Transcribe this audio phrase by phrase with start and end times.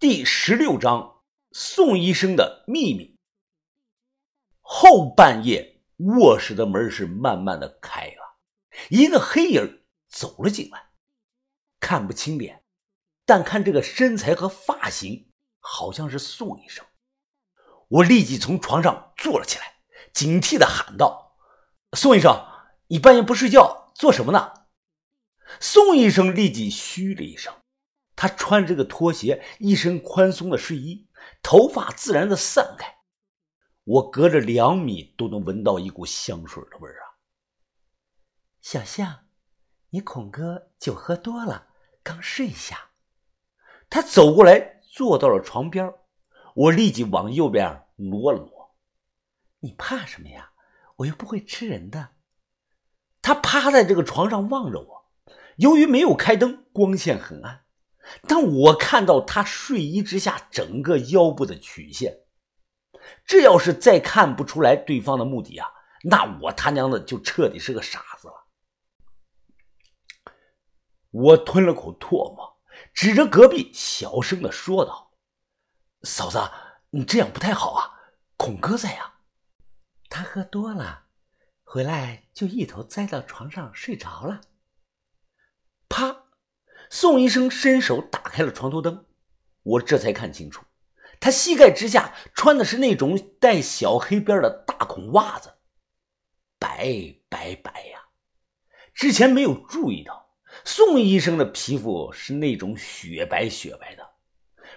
[0.00, 1.20] 第十六章：
[1.52, 3.18] 宋医生的秘密。
[4.62, 8.38] 后半夜，卧室的门是慢慢的开了，
[8.88, 10.92] 一个黑影走了进来，
[11.78, 12.64] 看不清脸，
[13.26, 16.82] 但看这个身材和发型，好像是宋医生。
[17.88, 19.82] 我立即从床上坐了起来，
[20.14, 21.36] 警惕的喊道
[21.92, 22.42] ：“宋医生，
[22.86, 24.64] 你半夜不睡觉做什么呢？”
[25.60, 27.54] 宋医生立即嘘了一声。
[28.20, 31.08] 他穿着个拖鞋，一身宽松的睡衣，
[31.42, 32.98] 头发自然的散开，
[33.82, 37.16] 我隔着两米都能闻到一股香水的味儿啊！
[38.60, 39.20] 小象，
[39.88, 41.68] 你孔哥酒喝多了，
[42.02, 42.90] 刚睡下。
[43.88, 45.90] 他走过来，坐到了床边，
[46.54, 48.76] 我立即往右边挪了挪。
[49.60, 50.52] 你怕什么呀？
[50.96, 52.10] 我又不会吃人的。
[53.22, 55.10] 他趴在这个床上望着我，
[55.56, 57.64] 由于没有开灯，光线很暗。
[58.22, 62.20] 但我看到他睡衣之下整个腰部的曲线，
[63.24, 65.68] 这要是再看不出来对方的目的啊，
[66.02, 68.46] 那我他娘的就彻底是个傻子了。
[71.10, 72.60] 我吞了口唾沫，
[72.94, 75.12] 指着隔壁小声的说道
[76.02, 76.38] ：“嫂子，
[76.90, 78.00] 你这样不太好啊，
[78.36, 79.14] 孔哥在呀。”
[80.08, 81.06] 他喝多了，
[81.62, 84.40] 回来就一头栽到床上睡着了。
[85.88, 86.29] 啪。
[86.92, 89.06] 宋医生伸手打开了床头灯，
[89.62, 90.64] 我这才看清楚，
[91.20, 95.52] 他膝盖之下穿的是那种带小黑边的大孔袜子，
[96.58, 98.00] 白白白呀！
[98.92, 100.30] 之前没有注意到，
[100.64, 104.04] 宋医生的皮肤是那种雪白雪白的。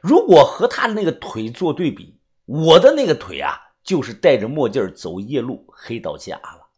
[0.00, 6.70] 如果和他的那个腿做对比，我的那个腿啊，就是戴着墨镜走夜路，黑到家了。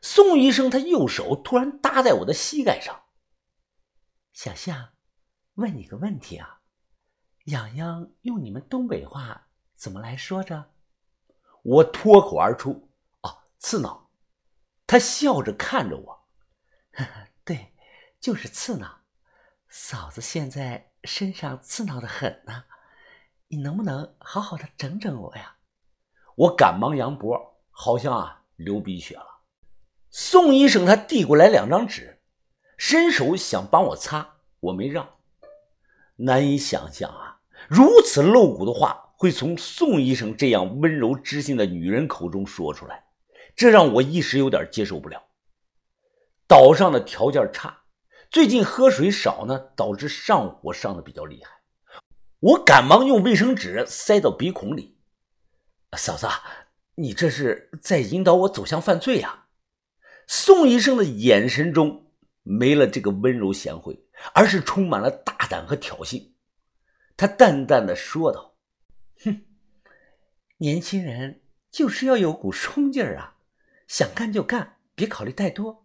[0.00, 3.01] 宋医生他右手突然搭在我的膝盖上。
[4.32, 4.90] 小象，
[5.54, 6.60] 问你个问题啊，
[7.46, 10.70] 痒痒用你们东北话怎么来说着？
[11.62, 14.10] 我脱口而出：“啊，刺挠。”
[14.86, 16.26] 他笑着看着我
[17.44, 17.74] ：“对，
[18.20, 19.00] 就是刺挠。
[19.68, 22.64] 嫂子现在身上刺挠的很呢，
[23.48, 25.58] 你能不能好好的整整我呀？”
[26.34, 29.42] 我赶忙扬脖，好像啊流鼻血了。
[30.10, 32.11] 宋医生他递过来两张纸。
[32.84, 35.08] 伸手想帮我擦，我没让。
[36.16, 37.38] 难以想象啊，
[37.68, 43.04] 如此露骨的话会从宋医生这样温柔知性的女人口中说出来，
[43.54, 45.22] 这让我一时有点接受不了。
[46.48, 47.84] 岛上的条件差，
[48.28, 51.52] 最近喝水少呢，导致上火上的比较厉害。
[52.40, 54.98] 我赶忙用卫生纸塞到鼻孔里。
[55.96, 56.26] 嫂子，
[56.96, 59.44] 你这是在引导我走向犯罪呀？
[60.26, 62.08] 宋医生的眼神中。
[62.42, 64.04] 没了这个温柔贤惠，
[64.34, 66.32] 而是充满了大胆和挑衅。
[67.16, 68.56] 他淡淡的说道
[69.24, 69.44] ：“哼，
[70.58, 73.36] 年轻人就是要有股冲劲儿啊，
[73.86, 75.84] 想干就干，别考虑太多。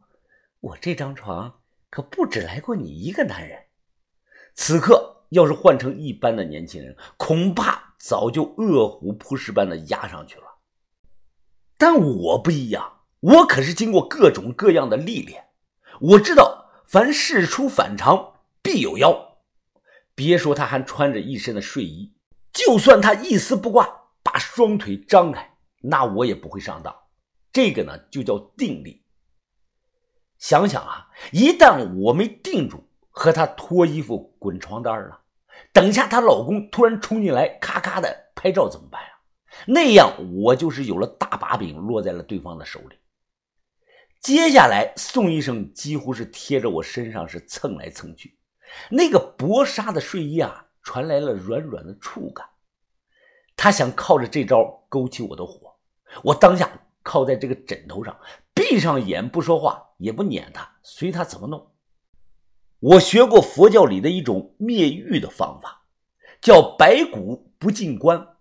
[0.59, 3.65] 我这张床可不止来过你一个男人。
[4.55, 10.45] 此刻要是换成一般的年轻人，恐怕早就饿虎扑食般的压上去了。
[11.77, 15.43] 但我不一样，我可是经过各种各样的历练。”
[15.99, 19.37] 我知道，凡事出反常必有妖。
[20.13, 22.13] 别说他还穿着一身的睡衣，
[22.51, 23.87] 就算他一丝不挂，
[24.23, 26.95] 把双腿张开，那我也不会上当。
[27.51, 29.03] 这个呢，就叫定力。
[30.37, 35.21] 想想啊，一旦我没定住，和他脱衣服、滚床单了，
[35.73, 39.09] 等下她老公突然冲进来，咔咔的拍照怎么办呀？
[39.65, 42.95] 那样我就是有了大把柄，落在了对方的手里。
[44.19, 48.37] 接下来，宋医生几乎是贴着我身上是蹭来蹭去，
[48.89, 52.45] 那个薄纱的睡衣啊，传来了软软的触感。
[53.55, 55.75] 他想靠着这招勾起我的火，
[56.23, 56.69] 我当下
[57.03, 58.17] 靠在这个枕头上，
[58.53, 61.71] 闭上眼不说话，也不撵他，随他怎么弄。
[62.79, 65.85] 我学过佛教里的一种灭欲的方法，
[66.41, 68.35] 叫白骨不进棺。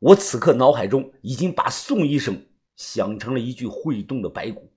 [0.00, 2.46] 我此刻脑海中已经把宋医生
[2.76, 4.73] 想成了一具会动的白骨。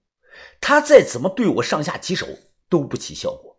[0.59, 2.27] 他再怎么对我上下其手
[2.69, 3.57] 都不起效果。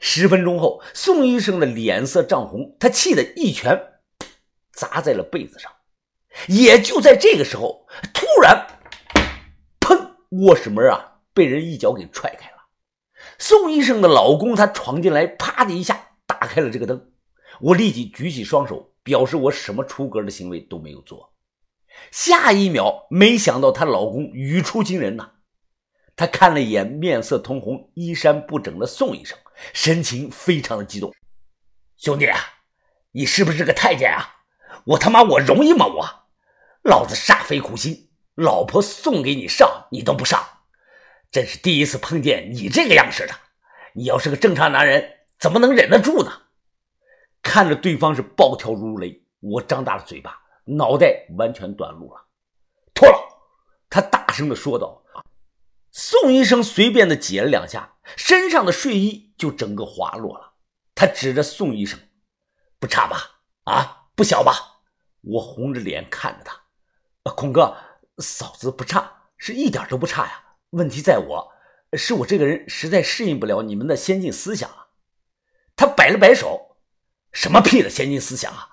[0.00, 4.00] 十分钟后，宋医生的脸色涨红，他气得一拳
[4.72, 5.70] 砸在了被子上。
[6.48, 8.66] 也就在这个时候，突然，
[9.80, 10.10] 砰！
[10.30, 12.56] 卧室门啊被人一脚给踹开了。
[13.38, 17.12] 宋医生的老公他闯进来，啪的一下打开了这个灯。
[17.60, 21.32] 我立即举起双手，表示我什么出格的行为都没有做。
[22.10, 25.30] 下一秒，没想到她老公语出惊人呐！
[26.16, 29.38] 他看了一眼面色通红、衣衫不整的宋医生，
[29.74, 31.14] 神情非常的激动。
[31.98, 32.38] 兄弟啊，
[33.12, 34.36] 你是不是个太监啊？
[34.86, 35.86] 我他妈我容易吗？
[35.86, 36.06] 我，
[36.82, 40.42] 老子煞费苦心，老婆送给你上，你都不上，
[41.30, 43.34] 真是第一次碰见你这个样式的。
[43.92, 46.32] 你要是个正常男人，怎么能忍得住呢？
[47.42, 52.26] 看着对方是暴跳如雷，我张大了嘴巴，脑袋完全短路了。
[52.94, 53.18] 脱了！
[53.90, 55.02] 他大声的说道。
[55.98, 60.52] 宋医生随便的解了两下，身上的睡衣就整个滑落了。
[60.94, 61.98] 他指着宋医生
[62.78, 63.40] ：“不差吧？
[63.64, 64.82] 啊，不小吧？”
[65.24, 66.60] 我红着脸看着他
[67.32, 67.74] ：“孔哥，
[68.18, 70.44] 嫂子不差，是一点都不差呀。
[70.72, 71.52] 问题在我，
[71.94, 74.88] 是我这个人实在适应不了你们的先进思想啊。”
[75.76, 76.76] 他摆了摆手
[77.32, 78.68] ：“什么屁的先进思想啊！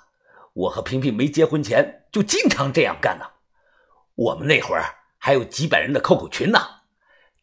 [0.52, 3.26] 我和萍萍没结婚前就经常这样干呢。
[4.14, 4.84] 我们那会儿
[5.18, 6.60] 还有几百人的 QQ 群呢。”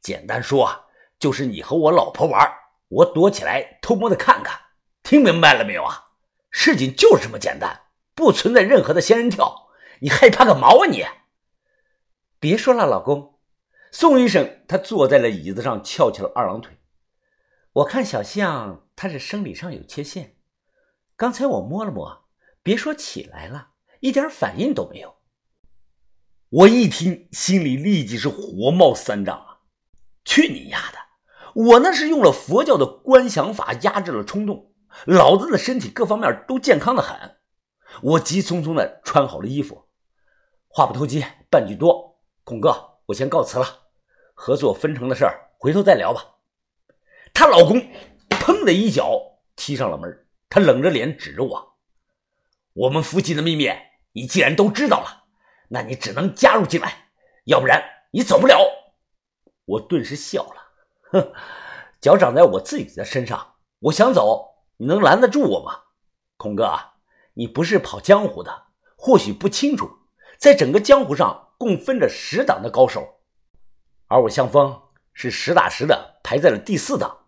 [0.01, 0.87] 简单说啊，
[1.19, 2.51] 就是你和我老婆玩，
[2.89, 4.59] 我躲起来偷摸的看看，
[5.03, 6.05] 听明白了没有啊？
[6.51, 7.83] 事情就是这么简单，
[8.15, 9.69] 不存在任何的仙人跳，
[10.01, 11.05] 你害怕个毛啊你！
[12.39, 13.39] 别说了，老公。
[13.93, 16.79] 宋医生他坐在了椅子上，翘起了二郎腿。
[17.73, 20.37] 我看小象他是生理上有缺陷，
[21.17, 22.29] 刚才我摸了摸，
[22.63, 23.71] 别说起来了，
[24.01, 25.17] 一点反应都没有。
[26.49, 29.50] 我一听，心里立即是火冒三丈啊！
[30.31, 30.99] 去你丫的！
[31.55, 34.73] 我那是用了佛教的观想法压制了冲动，
[35.05, 37.39] 老子的身体各方面都健康的很。
[38.01, 39.89] 我急匆匆的穿好了衣服，
[40.69, 43.67] 话不投机半句多，孔哥，我先告辞了，
[44.33, 46.25] 合作分成的事儿回头再聊吧。
[47.35, 47.85] 她老公
[48.29, 49.21] 砰的一脚
[49.57, 51.77] 踢上了门，他冷着脸指着我
[52.75, 53.69] ：“我们夫妻的秘密，
[54.13, 55.25] 你既然都知道了，
[55.71, 57.09] 那你只能加入进来，
[57.47, 58.61] 要不然你走不了。”
[59.71, 60.55] 我顿时笑了，
[61.13, 61.33] 哼，
[62.01, 65.83] 脚长在我自己的身上，我想走，你能拦得住我吗？
[66.37, 66.77] 孔哥，
[67.35, 68.65] 你不是跑江湖的，
[68.97, 69.89] 或许不清楚，
[70.39, 73.21] 在整个江湖上共分着十档的高手，
[74.09, 74.83] 而我向风
[75.13, 77.27] 是实打实的排在了第四档。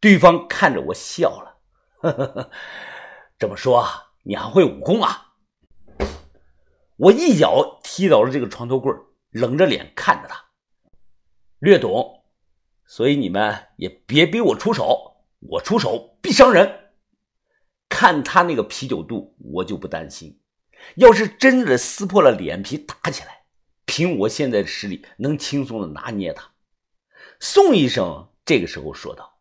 [0.00, 1.58] 对方看着我笑了，
[2.00, 2.50] 呵呵呵，
[3.38, 3.86] 这么说
[4.22, 5.34] 你还会武功啊？
[6.96, 8.90] 我一脚踢倒了这个床头柜，
[9.30, 10.42] 冷着脸看着他。
[11.64, 12.24] 略懂，
[12.84, 16.90] 所以你们也别逼我出手，我出手必伤人。
[17.88, 20.38] 看他那个啤酒肚，我就不担心。
[20.96, 23.44] 要是真的撕破了脸皮打起来，
[23.86, 26.52] 凭我现在的实力，能轻松的拿捏他。
[27.40, 29.38] 宋医生这个时候说道：“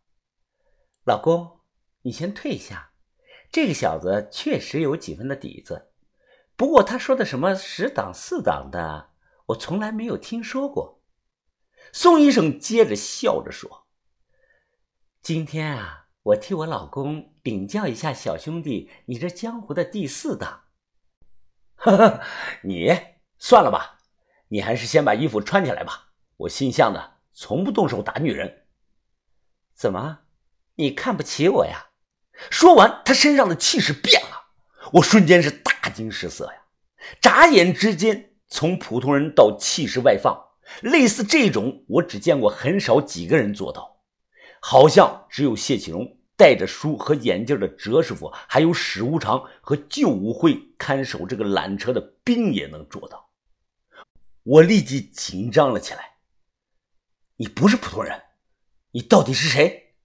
[1.03, 1.59] 老公，
[2.03, 2.91] 你先退下。
[3.51, 5.89] 这个小子确实有几分的底子，
[6.55, 9.09] 不过他说的什么十档四档的，
[9.47, 11.01] 我从来没有听说过。”
[11.95, 13.85] 宋医生接着笑着说
[15.21, 20.63] ：“今天啊，我替我老公禀教一下小兄弟，你这江湖的第四档。
[21.75, 22.21] 呵呵，
[22.63, 22.99] 你
[23.37, 23.99] 算了吧，
[24.47, 26.13] 你还是先把衣服穿起来吧。
[26.37, 28.65] 我姓向的，从不动手打女人。
[29.75, 30.21] 怎么，
[30.77, 31.91] 你看不起我呀？”
[32.49, 34.47] 说完，他身上的气势变了，
[34.93, 36.63] 我瞬间是大惊失色呀！
[37.21, 40.52] 眨眼之间，从普通人到气势外放。
[40.81, 44.01] 类似这种，我只见过很少几个人做到，
[44.59, 53.29] 好像只有谢启荣戴着书和眼镜的哲师傅，还有史无常和旧武会看守这个缆车的兵也能做到。
[54.43, 56.17] 我立即紧张了起来。
[57.37, 58.21] 你不是普通人，
[58.91, 59.95] 你到底是谁？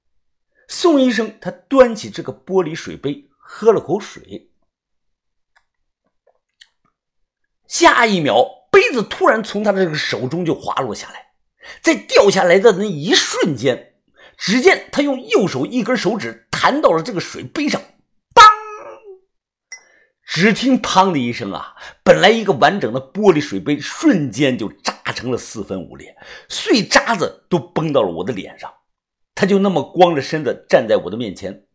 [0.67, 4.51] 宋医生他端起这个玻璃水杯，喝了口水，
[7.67, 8.58] 下一秒。
[8.89, 11.33] 杯子突然从他的这个手中就滑落下来，
[11.83, 13.95] 在掉下来的那一瞬间，
[14.37, 17.81] 只见他用右手一根手指弹到了这个水杯上，
[18.33, 18.47] 当！
[20.25, 26.17] 只听“砰”的一声啊，本来一个完整的玻璃水杯瞬间就炸成了四分五裂，
[26.49, 28.73] 碎渣子都崩到了我的脸上。
[29.35, 31.67] 他就那么光着身子站在我的面前。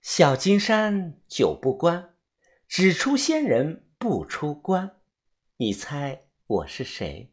[0.00, 2.10] 小金山久不关，
[2.68, 4.95] 只出仙人不出关。
[5.58, 7.30] 你猜我是谁？